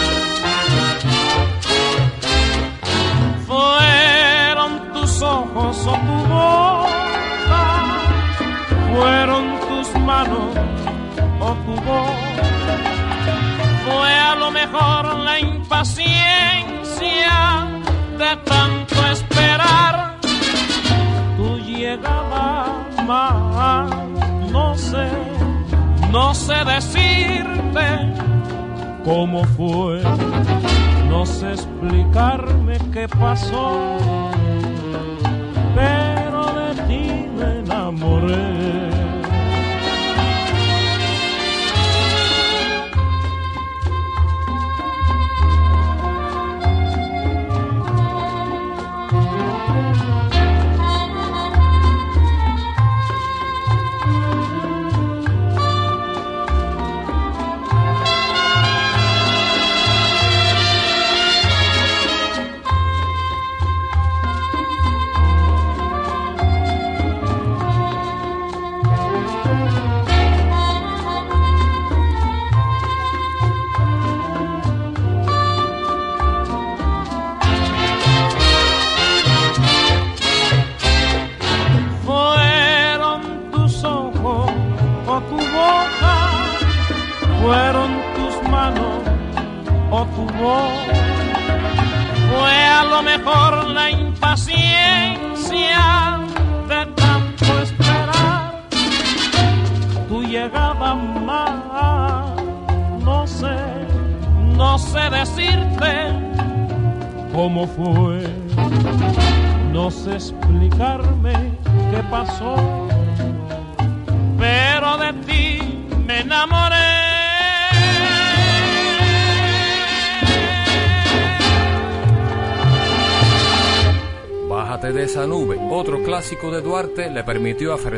Fueron 3.51 4.93
tus 4.93 5.21
ojos 5.21 5.85
o 5.85 5.91
tu 5.91 6.17
boca, 6.29 7.63
fueron 8.93 9.59
tus 9.67 9.87
manos 9.99 10.55
o 11.37 11.53
tu 11.65 11.73
voz, 11.81 12.15
fue 13.85 14.13
a 14.13 14.35
lo 14.35 14.51
mejor 14.51 15.17
la 15.17 15.37
impaciencia 15.37 16.15
de 18.17 18.37
tanto 18.45 18.95
esperar 19.07 20.15
tu 21.35 21.57
llegada 21.59 22.67
más. 23.05 23.91
No 24.49 24.77
sé, 24.77 25.09
no 26.09 26.33
sé 26.33 26.55
decirte 26.63 28.13
cómo 29.03 29.43
fue, 29.43 30.01
no 31.11 31.25
sé 31.25 31.51
explicarme 31.51 32.77
qué 32.93 33.05
pasó, 33.07 33.89
pero 35.75 36.41
de 36.53 36.81
ti 36.87 37.27
me 37.37 37.59
enamoré. 37.59 39.10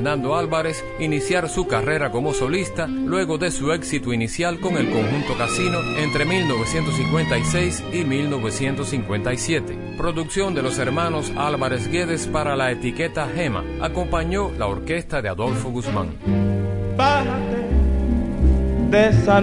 Fernando 0.04 0.36
Álvarez 0.36 0.84
iniciar 1.00 1.48
su 1.48 1.66
carrera 1.66 2.12
como 2.12 2.34
solista 2.34 2.88
luego 2.88 3.38
de 3.38 3.52
su 3.52 3.72
éxito 3.72 4.12
inicial 4.12 4.60
con 4.60 4.76
el 4.76 4.92
conjunto 4.92 5.38
Casino 5.38 5.80
entre 5.98 6.26
1956 6.26 7.82
y 7.94 8.04
1957. 8.04 9.96
Producción 9.96 10.54
de 10.56 10.62
los 10.62 10.78
hermanos 10.78 11.32
Álvarez 11.38 11.88
Guedes 11.88 12.28
para 12.28 12.58
la 12.58 12.70
etiqueta 12.72 13.30
Gema, 13.34 13.64
acompañó 13.80 14.52
la 14.52 14.68
orquesta 14.68 15.22
de 15.22 15.30
Adolfo 15.30 15.70
Guzmán. 15.70 16.18
Bájate 16.98 17.64
de 18.90 19.08
esa 19.08 19.42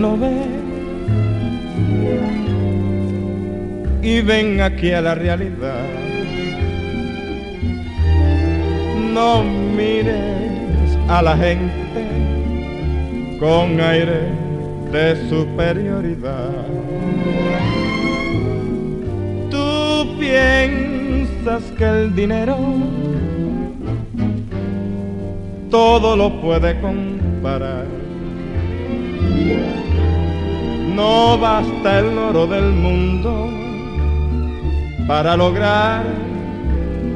y 4.02 4.20
ven 4.20 4.60
aquí 4.60 4.92
a 4.92 5.00
la 5.00 5.14
realidad. 5.14 5.86
No 9.14 9.42
mires 9.42 10.29
a 11.10 11.22
la 11.22 11.36
gente 11.36 12.06
con 13.40 13.80
aire 13.80 14.28
de 14.92 15.28
superioridad. 15.28 16.52
Tú 19.50 20.16
piensas 20.20 21.64
que 21.76 21.84
el 21.84 22.14
dinero 22.14 22.56
todo 25.68 26.16
lo 26.16 26.40
puede 26.40 26.80
comparar. 26.80 27.86
No 30.94 31.38
basta 31.38 31.98
el 31.98 32.18
oro 32.18 32.46
del 32.46 32.70
mundo 32.70 33.50
para 35.08 35.36
lograr 35.36 36.04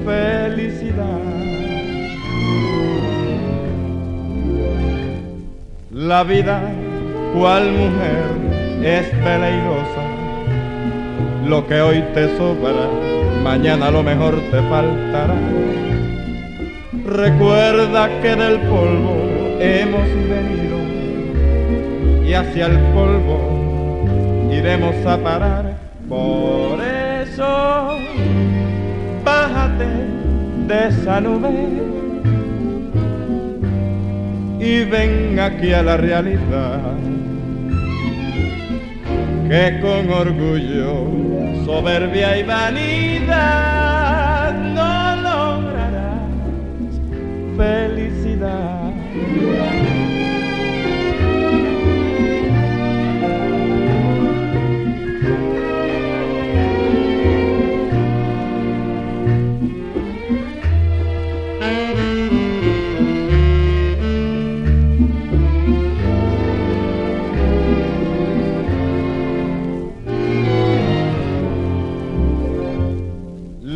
felicidad. 0.05 1.54
La 5.95 6.25
vida, 6.25 6.61
cual 7.33 7.71
mujer, 7.71 8.83
es 8.83 9.07
peligrosa. 9.11 10.03
Lo 11.47 11.65
que 11.69 11.81
hoy 11.81 12.03
te 12.15 12.37
sobra, 12.37 12.91
mañana 13.45 13.93
lo 13.93 14.03
mejor 14.03 14.35
te 14.51 14.61
faltará. 14.63 15.37
Recuerda 17.07 18.09
que 18.21 18.35
del 18.35 18.59
polvo 18.63 19.15
hemos 19.61 20.09
venido 20.29 20.79
y 22.27 22.35
hacia 22.35 22.67
el 22.67 22.79
polvo 22.93 24.51
iremos 24.51 24.97
a 25.07 25.17
parar. 25.17 25.77
Por 26.09 26.83
eso, 26.83 27.99
bájate 29.25 29.87
de 30.67 30.89
esa 30.89 31.21
nube 31.21 32.04
y 34.65 34.85
ven 34.85 35.39
aquí 35.39 35.73
a 35.75 35.83
la 35.83 35.97
realidad. 35.99 36.95
Que 39.49 39.79
con 39.83 40.11
orgullo, 40.11 41.65
soberbia 41.67 42.39
y 42.39 42.43
vanidad 42.45 43.35
no 44.77 45.17
lograrás 45.27 46.31
felicidad. 47.59 48.74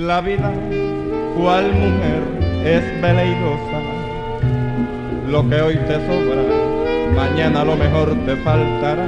La 0.09 0.23
vida, 0.23 0.51
cual 1.37 1.71
mujer, 1.71 2.23
es 2.65 3.03
veleidosa. 3.03 3.79
Lo 5.29 5.47
que 5.47 5.61
hoy 5.61 5.77
te 5.87 5.97
sobra, 6.07 6.45
mañana 7.15 7.63
lo 7.63 7.77
mejor 7.77 8.15
te 8.25 8.35
faltará. 8.37 9.07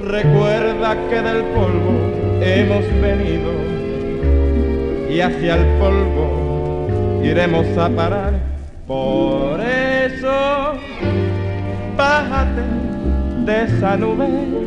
Recuerda 0.00 0.96
que 1.08 1.22
del 1.22 1.44
polvo 1.54 1.94
hemos 2.40 2.84
venido 3.00 3.52
y 5.08 5.20
hacia 5.20 5.58
el 5.58 5.66
polvo 5.78 7.20
iremos 7.22 7.68
a 7.78 7.88
parar. 7.90 8.32
Por 8.88 9.60
eso, 9.60 10.72
bájate 11.96 12.62
de 13.46 13.62
esa 13.62 13.96
nube 13.96 14.63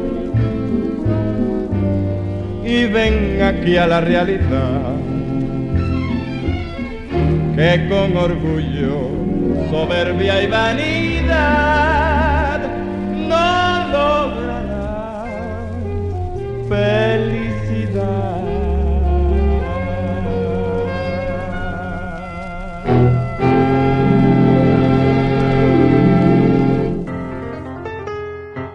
y 2.68 2.86
ven 2.86 3.42
aquí 3.42 3.78
a 3.78 3.88
la 3.88 4.02
realidad. 4.02 4.96
Que 7.56 7.88
con 7.90 8.18
orgullo, 8.18 9.10
soberbia 9.72 10.44
y 10.44 10.48
vanidad 10.48 11.40
no 13.32 13.88
logrará 13.96 15.26
felicidad. 16.68 18.44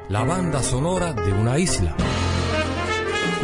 La 0.08 0.24
banda 0.24 0.62
sonora 0.62 1.12
de 1.12 1.32
una 1.32 1.58
isla. 1.58 1.94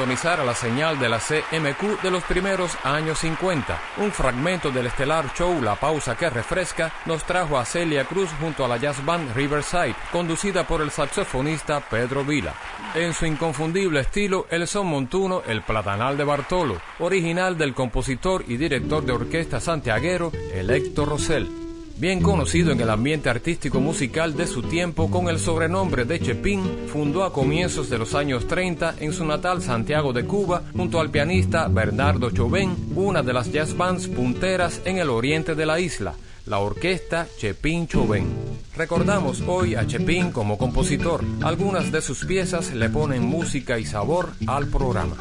A 0.00 0.44
la 0.44 0.54
señal 0.54 0.98
de 0.98 1.10
la 1.10 1.18
CMQ 1.18 2.00
de 2.02 2.10
los 2.10 2.24
primeros 2.24 2.74
años 2.84 3.18
50. 3.18 3.78
Un 3.98 4.10
fragmento 4.10 4.70
del 4.70 4.86
estelar 4.86 5.30
show 5.34 5.60
La 5.60 5.74
Pausa 5.74 6.16
que 6.16 6.30
Refresca 6.30 6.90
nos 7.04 7.22
trajo 7.24 7.58
a 7.58 7.66
Celia 7.66 8.04
Cruz 8.06 8.30
junto 8.40 8.64
a 8.64 8.68
la 8.68 8.78
jazz 8.78 9.04
band 9.04 9.34
Riverside, 9.34 9.94
conducida 10.10 10.66
por 10.66 10.80
el 10.80 10.90
saxofonista 10.90 11.80
Pedro 11.80 12.24
Vila. 12.24 12.54
En 12.94 13.12
su 13.12 13.26
inconfundible 13.26 14.00
estilo, 14.00 14.46
el 14.50 14.66
son 14.66 14.86
montuno 14.86 15.42
El 15.46 15.62
Platanal 15.62 16.16
de 16.16 16.24
Bartolo, 16.24 16.80
original 17.00 17.58
del 17.58 17.74
compositor 17.74 18.44
y 18.48 18.56
director 18.56 19.04
de 19.04 19.12
orquesta 19.12 19.60
santiaguero 19.60 20.32
Electo 20.54 21.04
Rosell 21.04 21.69
bien 22.00 22.22
conocido 22.22 22.72
en 22.72 22.80
el 22.80 22.88
ambiente 22.88 23.28
artístico 23.28 23.78
musical 23.78 24.34
de 24.34 24.46
su 24.46 24.62
tiempo 24.62 25.10
con 25.10 25.28
el 25.28 25.38
sobrenombre 25.38 26.06
de 26.06 26.18
Chepín, 26.18 26.62
fundó 26.90 27.24
a 27.24 27.32
comienzos 27.32 27.90
de 27.90 27.98
los 27.98 28.14
años 28.14 28.48
30 28.48 28.94
en 29.00 29.12
su 29.12 29.26
natal 29.26 29.60
Santiago 29.60 30.14
de 30.14 30.24
Cuba 30.24 30.62
junto 30.74 30.98
al 30.98 31.10
pianista 31.10 31.68
Bernardo 31.68 32.30
Chauvin, 32.30 32.74
una 32.96 33.22
de 33.22 33.34
las 33.34 33.52
jazz 33.52 33.76
bands 33.76 34.08
punteras 34.08 34.80
en 34.86 34.96
el 34.96 35.10
oriente 35.10 35.54
de 35.54 35.66
la 35.66 35.78
isla, 35.78 36.14
la 36.46 36.58
orquesta 36.58 37.28
Chepín 37.38 37.86
Chauvin. 37.86 38.34
Recordamos 38.74 39.42
hoy 39.46 39.74
a 39.74 39.86
Chepín 39.86 40.32
como 40.32 40.56
compositor. 40.56 41.22
Algunas 41.42 41.92
de 41.92 42.00
sus 42.00 42.24
piezas 42.24 42.72
le 42.72 42.88
ponen 42.88 43.22
música 43.22 43.78
y 43.78 43.84
sabor 43.84 44.30
al 44.46 44.68
programa. 44.68 45.16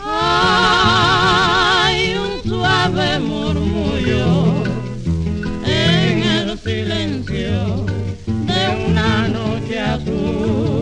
Un 2.16 2.50
suave 2.50 3.20
silencio 6.64 7.86
de 8.26 8.86
una 8.88 9.28
noche 9.28 9.80
azul. 9.80 10.79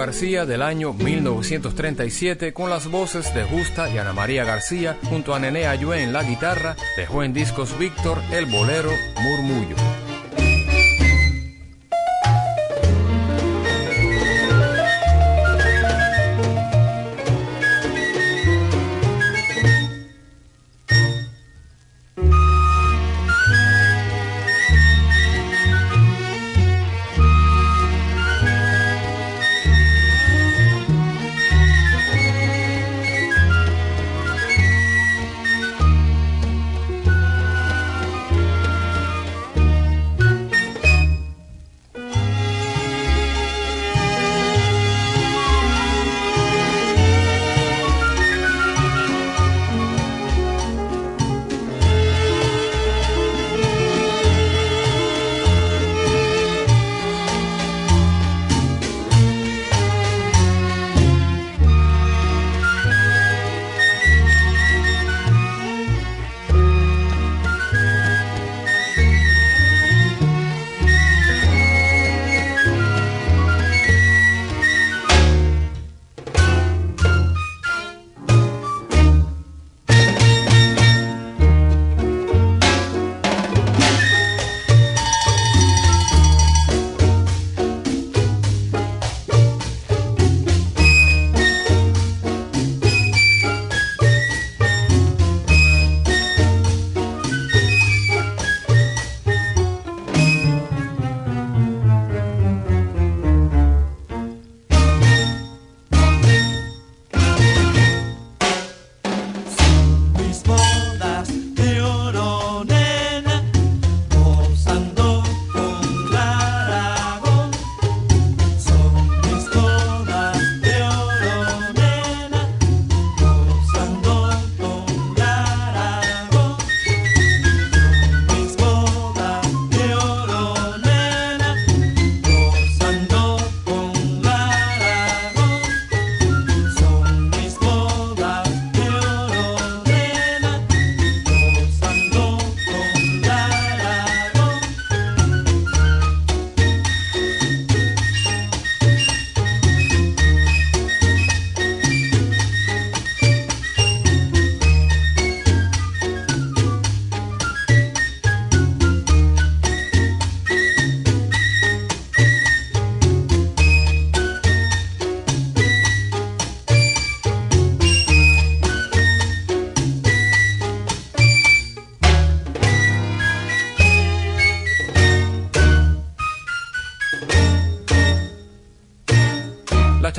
García 0.00 0.46
del 0.46 0.62
año 0.62 0.94
1937 0.94 2.54
con 2.54 2.70
las 2.70 2.90
voces 2.90 3.34
de 3.34 3.44
Justa 3.44 3.90
y 3.90 3.98
Ana 3.98 4.14
María 4.14 4.44
García 4.44 4.96
junto 5.10 5.34
a 5.34 5.38
Nené 5.38 5.66
Ayue 5.66 6.02
en 6.02 6.14
la 6.14 6.22
guitarra 6.22 6.74
dejó 6.96 7.22
en 7.22 7.34
discos 7.34 7.78
Víctor 7.78 8.16
el 8.32 8.46
bolero 8.46 8.90
Murmullo. 9.22 9.76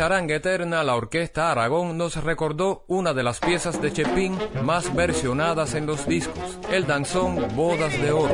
Charanga 0.01 0.33
eterna, 0.33 0.83
la 0.83 0.95
Orquesta 0.95 1.51
Aragón 1.51 1.95
nos 1.95 2.15
recordó 2.23 2.85
una 2.87 3.13
de 3.13 3.21
las 3.21 3.39
piezas 3.39 3.79
de 3.83 3.93
Chepín 3.93 4.35
más 4.63 4.95
versionadas 4.95 5.75
en 5.75 5.85
los 5.85 6.07
discos, 6.07 6.57
el 6.71 6.87
danzón 6.87 7.55
Bodas 7.55 8.01
de 8.01 8.11
Oro. 8.11 8.33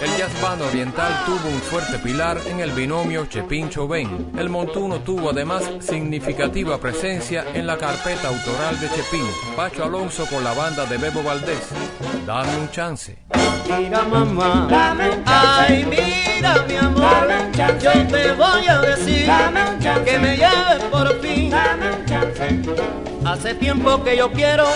El 0.00 0.16
jazz 0.16 0.40
band 0.40 0.62
oriental 0.62 1.12
tuvo 1.26 1.48
un 1.48 1.60
fuerte 1.60 1.98
pilar 1.98 2.38
en 2.46 2.60
el 2.60 2.70
binomio 2.70 3.26
Chepín-Chovén. 3.26 4.38
El 4.38 4.48
montuno 4.48 5.00
tuvo 5.00 5.30
además 5.30 5.64
significativa 5.80 6.78
presencia 6.78 7.44
en 7.52 7.66
la 7.66 7.76
carpeta 7.76 8.28
autoral 8.28 8.78
de 8.78 8.88
Chepín, 8.90 9.26
Pacho 9.56 9.82
Alonso 9.82 10.24
con 10.26 10.44
la 10.44 10.54
banda 10.54 10.86
de 10.86 10.98
Bebo 10.98 11.24
Valdés. 11.24 11.70
Dame 12.24 12.56
un 12.58 12.70
chance. 12.70 13.18
Mira 13.76 14.04
mamá, 14.04 14.68
ay 15.26 15.84
mira 15.84 16.35
mi 16.68 16.76
amor, 16.76 17.28
yo 17.80 17.92
te 18.08 18.32
voy 18.32 18.66
a 18.68 18.80
decir 18.80 19.28
que 20.04 20.18
me 20.18 20.36
lleves 20.36 20.82
por 20.90 21.20
fin. 21.20 21.52
Hace 23.24 23.54
tiempo 23.54 24.02
que 24.04 24.16
yo 24.16 24.30
quiero 24.30 24.66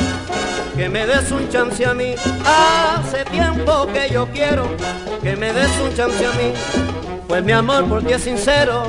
que 0.76 0.88
me 0.88 1.06
des 1.06 1.30
un 1.30 1.48
chance 1.48 1.84
a 1.84 1.94
mí. 1.94 2.14
Hace 2.44 3.24
tiempo 3.26 3.86
que 3.92 4.10
yo 4.12 4.26
quiero 4.28 4.68
que 5.22 5.36
me 5.36 5.52
des 5.52 5.70
un 5.78 5.94
chance 5.94 6.24
a 6.24 6.30
mí. 6.32 6.52
Pues 7.28 7.44
mi 7.44 7.52
amor 7.52 7.84
por 7.84 8.02
ti 8.02 8.12
es 8.12 8.22
sincero 8.22 8.84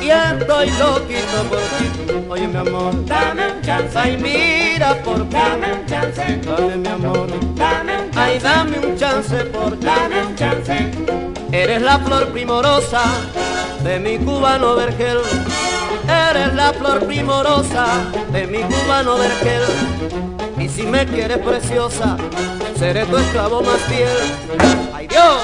y 0.00 0.08
estoy 0.10 0.70
loquito 0.70 1.42
por 1.48 1.58
ti. 1.58 2.24
Oye 2.28 2.48
mi 2.48 2.56
amor, 2.56 3.04
dame 3.06 3.52
un 3.52 3.62
chance. 3.62 3.96
Ay 3.96 4.16
mira 4.16 4.94
por 5.02 5.28
ti. 5.28 5.36
Dame 5.36 5.72
un 5.72 5.86
chance. 5.86 6.40
Dame 6.44 6.76
mi 6.76 6.88
amor. 6.88 7.28
Dame. 7.54 7.95
Ay 8.16 8.38
dame 8.38 8.78
un 8.78 8.96
chance 8.96 9.36
por. 9.52 9.78
Dame 9.78 10.26
un 10.26 10.34
chance. 10.34 10.90
Eres 11.52 11.82
la 11.82 11.98
flor 11.98 12.28
primorosa 12.28 13.02
de 13.84 13.98
mi 13.98 14.18
cubano 14.18 14.74
vergel. 14.74 15.18
Eres 16.08 16.54
la 16.54 16.72
flor 16.72 17.06
primorosa 17.06 17.86
de 18.32 18.46
mi 18.46 18.62
cubano 18.62 19.16
vergel. 19.16 19.62
Y 20.58 20.68
si 20.68 20.82
me 20.84 21.06
quieres 21.06 21.38
preciosa, 21.38 22.16
seré 22.78 23.04
tu 23.04 23.18
esclavo 23.18 23.62
más 23.62 23.80
fiel. 23.82 24.08
¡Ay 24.94 25.06
Dios! 25.06 25.40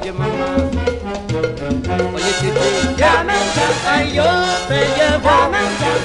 Oye 0.00 0.12
mamá, 0.12 0.56
oye 2.14 2.32
chichi, 2.40 3.02
ay 3.88 4.12
yo 4.12 4.24
te 4.68 4.80
llevo, 4.96 5.30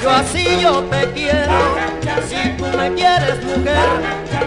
yo 0.02 0.10
así 0.10 0.60
yo 0.60 0.80
te 0.90 1.12
quiero. 1.12 1.91
Si 2.28 2.50
tú 2.56 2.64
me 2.76 2.92
quieres 2.94 3.44
mujer, 3.44 3.88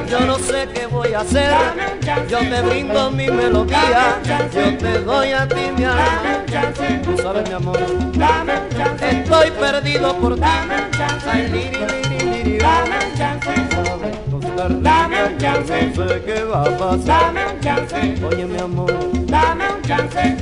yo 0.09 0.20
no 0.22 0.38
sé 0.38 0.68
qué 0.74 0.86
voy 0.88 1.13
a 1.13 1.22
hacer. 1.22 1.53
Yo 2.30 2.39
te 2.39 2.61
brindo 2.61 3.11
mi 3.11 3.28
melodía, 3.28 4.20
yo 4.53 4.78
te 4.78 4.99
doy 4.99 5.32
a 5.32 5.47
ti 5.47 5.72
mi 5.76 5.84
alma. 5.84 6.43
Tú 7.03 7.18
sabes 7.18 7.47
mi 7.47 7.55
amor, 7.55 7.80
estoy 9.01 9.51
perdido 9.51 10.16
por 10.18 10.36
ti. 10.36 10.41
Ay, 10.43 11.47
liri, 11.51 11.86
liri, 12.09 12.43
liri, 12.43 12.57
dame 12.57 12.95
un 13.05 13.18
chance. 13.18 13.49
Dame 14.82 15.26
un 15.26 15.38
chance. 15.38 15.91
No 15.95 16.07
sé 16.07 16.22
qué 16.26 16.43
va 16.43 16.61
a 16.61 16.78
pasar. 16.78 17.34
Dame 17.34 17.45
un 17.53 17.59
chance. 17.59 18.26
Oye 18.26 18.45
mi 18.45 18.59
amor, 18.59 18.93
dame 19.26 19.66
un 19.74 19.82
chance. 19.82 20.38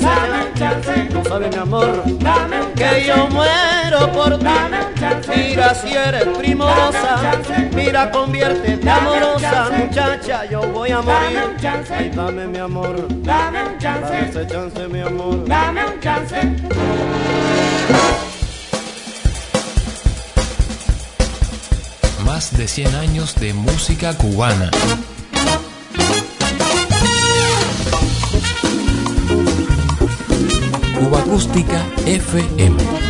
No 0.00 0.08
me 0.30 0.76
deseas. 0.76 1.08
Tú 1.10 1.28
sabes, 1.28 1.50
mi 1.54 1.60
amor, 1.60 2.02
que 2.74 3.04
yo 3.06 3.28
muero 3.28 4.12
por 4.12 4.38
ti. 4.38 4.46
Mira 5.36 5.74
si 5.74 5.94
eres 5.94 6.24
primorosa, 6.38 7.40
mira 7.74 8.10
conviértete 8.10 8.88
amorosa, 8.90 9.70
muchacha, 9.76 10.44
yo 10.46 10.60
voy 10.62 10.90
a 10.90 11.02
morir. 11.02 11.56
Ay, 11.90 12.10
dame 12.14 12.46
mi 12.46 12.58
amor, 12.58 13.06
dame 13.22 13.62
un 13.64 13.78
chance, 13.78 14.12
dame 14.12 14.28
ese 14.28 14.46
chance, 14.46 14.88
mi 14.88 15.00
amor, 15.00 15.44
dame 15.46 15.84
un 15.84 16.00
chance. 16.00 16.36
Más 22.24 22.56
de 22.56 22.68
100 22.68 22.94
años 22.94 23.34
de 23.40 23.52
música 23.52 24.16
cubana. 24.16 24.70
Acústica 31.30 31.78
FM. 32.06 33.09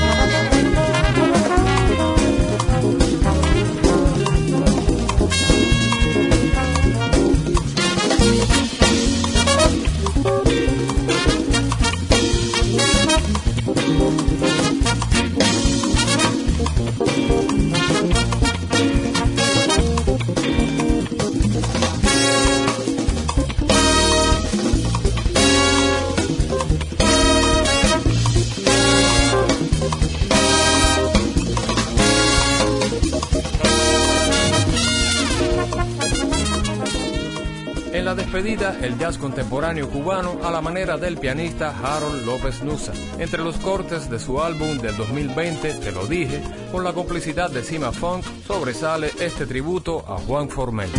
El 38.80 38.98
jazz 38.98 39.18
contemporáneo 39.18 39.88
cubano 39.88 40.38
a 40.42 40.50
la 40.50 40.60
manera 40.60 40.96
del 40.96 41.18
pianista 41.18 41.74
Harold 41.82 42.24
López 42.24 42.62
Nusa. 42.62 42.92
Entre 43.18 43.42
los 43.42 43.56
cortes 43.56 44.10
de 44.10 44.18
su 44.18 44.40
álbum 44.40 44.78
del 44.78 44.96
2020, 44.96 45.74
Te 45.74 45.92
lo 45.92 46.06
dije, 46.06 46.42
con 46.72 46.84
la 46.84 46.92
complicidad 46.92 47.50
de 47.50 47.62
Cima 47.62 47.92
Funk, 47.92 48.24
sobresale 48.46 49.10
este 49.20 49.46
tributo 49.46 50.04
a 50.08 50.18
Juan 50.18 50.48
Formel. 50.48 50.90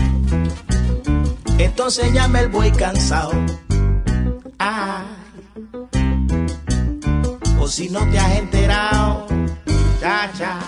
Se 1.91 2.09
llama 2.13 2.39
el 2.39 2.47
buey 2.47 2.71
cansado. 2.71 3.33
Ah. 4.59 5.03
O 7.59 7.67
si 7.67 7.89
no 7.89 7.99
te 8.09 8.17
has 8.17 8.37
enterado, 8.37 9.27
cha 9.99 10.31
cha. 10.37 10.59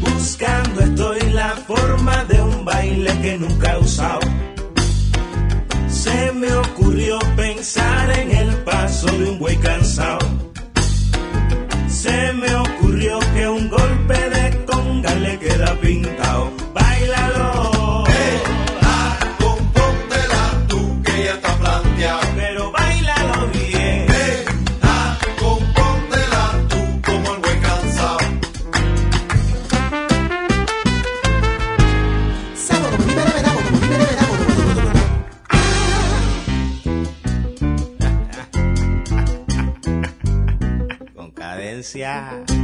Buscando 0.00 0.80
estoy 0.80 1.20
la 1.30 1.50
forma 1.50 2.24
de 2.24 2.42
un 2.42 2.64
baile 2.64 3.16
que 3.20 3.38
nunca 3.38 3.74
he 3.74 3.78
usado. 3.78 4.39
Se 6.90 6.96
me 6.96 7.12
ocurrió 7.12 7.36
pensar 7.36 8.18
en 8.18 8.30
el 8.32 8.56
paso 8.64 9.06
de 9.06 9.30
un 9.30 9.38
buey 9.38 9.56
cansado. 9.58 10.18
Se 11.86 12.32
me 12.32 12.52
ocurrió 12.52 13.20
que 13.32 13.48
un 13.48 13.68
golpe 13.68 14.14
de 14.14 14.64
conga 14.64 15.14
le 15.14 15.38
queda 15.38 15.76
pintado. 15.80 16.50
Bailalo. 16.74 17.69
iglesia. 41.94 42.59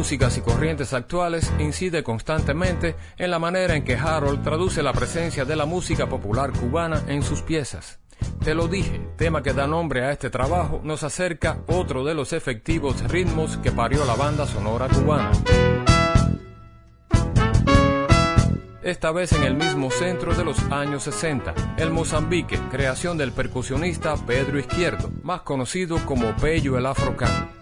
Músicas 0.00 0.38
y 0.38 0.40
corrientes 0.40 0.94
actuales 0.94 1.52
incide 1.58 2.02
constantemente 2.02 2.96
en 3.18 3.30
la 3.30 3.38
manera 3.38 3.76
en 3.76 3.84
que 3.84 3.96
Harold 3.96 4.42
traduce 4.42 4.82
la 4.82 4.94
presencia 4.94 5.44
de 5.44 5.54
la 5.54 5.66
música 5.66 6.08
popular 6.08 6.52
cubana 6.52 7.02
en 7.06 7.22
sus 7.22 7.42
piezas. 7.42 7.98
Te 8.42 8.54
lo 8.54 8.66
dije, 8.66 8.98
tema 9.18 9.42
que 9.42 9.52
da 9.52 9.66
nombre 9.66 10.02
a 10.02 10.10
este 10.10 10.30
trabajo 10.30 10.80
nos 10.82 11.02
acerca 11.02 11.58
otro 11.66 12.02
de 12.02 12.14
los 12.14 12.32
efectivos 12.32 13.02
ritmos 13.10 13.58
que 13.58 13.72
parió 13.72 14.06
la 14.06 14.14
banda 14.14 14.46
sonora 14.46 14.88
cubana. 14.88 15.32
Esta 18.82 19.12
vez 19.12 19.34
en 19.34 19.42
el 19.42 19.54
mismo 19.54 19.90
centro 19.90 20.34
de 20.34 20.46
los 20.46 20.58
años 20.70 21.02
60, 21.02 21.76
el 21.76 21.90
Mozambique, 21.90 22.58
creación 22.70 23.18
del 23.18 23.32
percusionista 23.32 24.14
Pedro 24.16 24.58
Izquierdo, 24.58 25.10
más 25.22 25.42
conocido 25.42 25.98
como 26.06 26.34
Pello 26.36 26.78
el 26.78 26.86
Afrocano. 26.86 27.59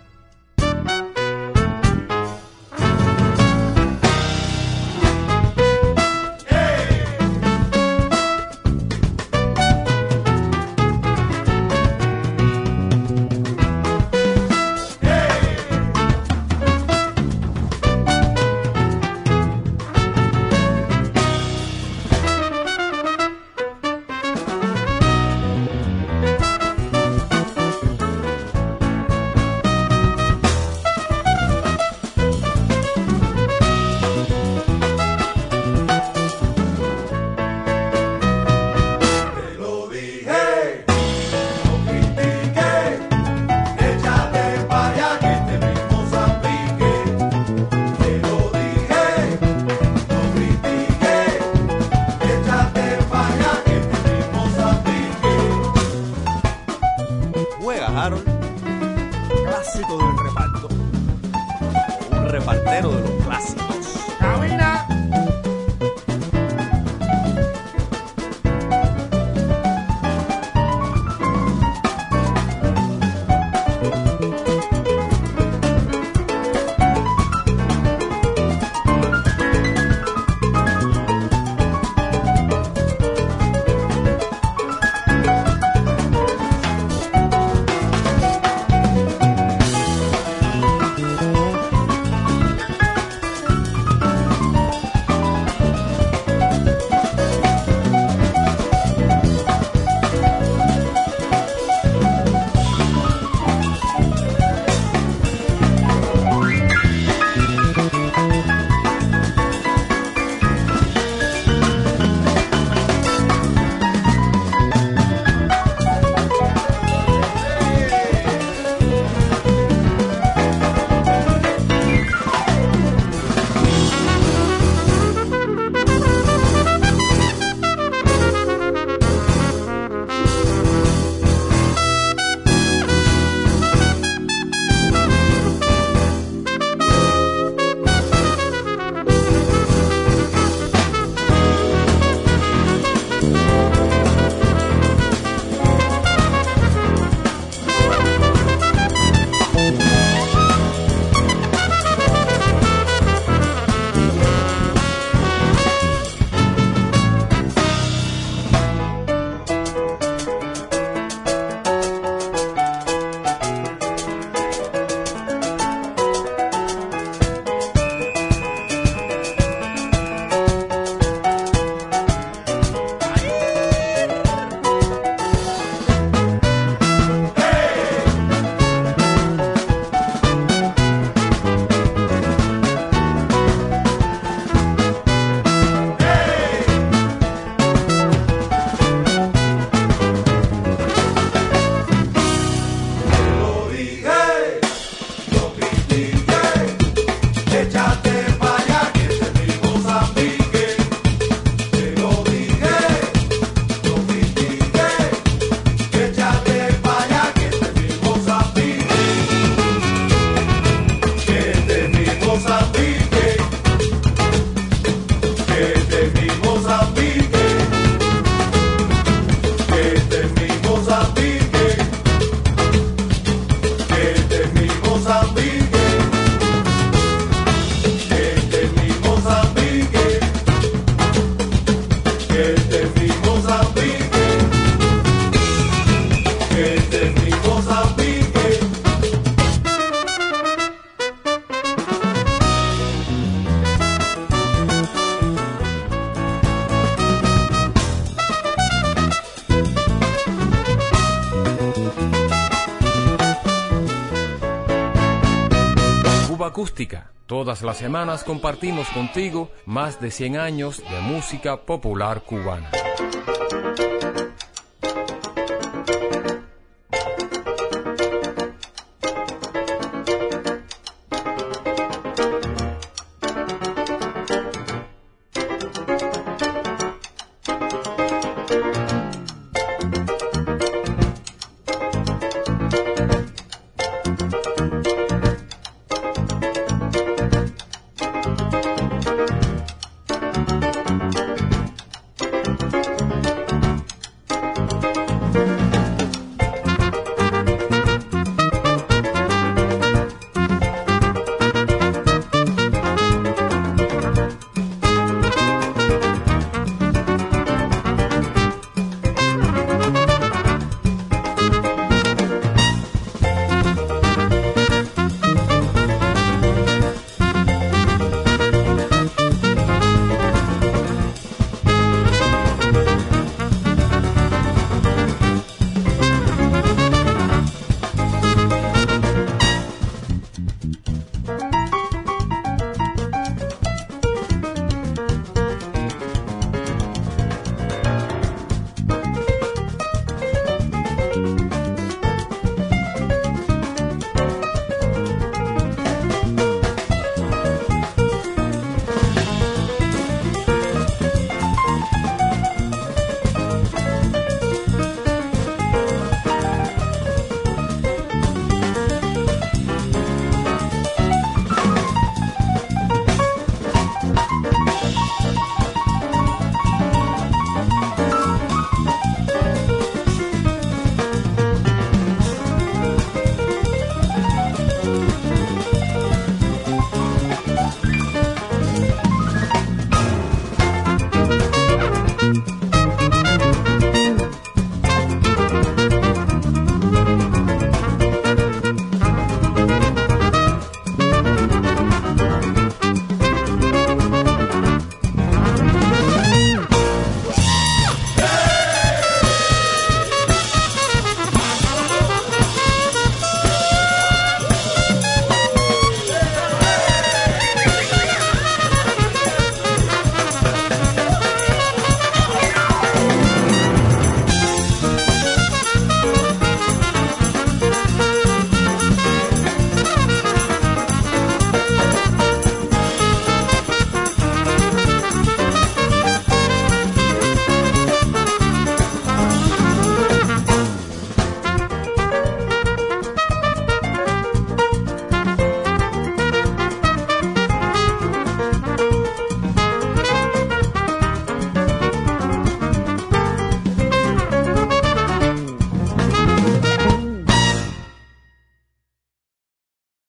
Las 257.62 257.78
semanas 257.78 258.22
compartimos 258.22 258.88
contigo 258.90 259.50
más 259.66 260.00
de 260.00 260.12
100 260.12 260.36
años 260.36 260.78
de 260.78 261.00
música 261.00 261.62
popular 261.62 262.22
cubana. 262.22 262.70